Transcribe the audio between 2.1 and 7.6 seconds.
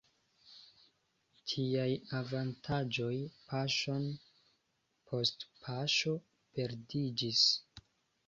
avantaĝoj paŝon post paŝo perdiĝis.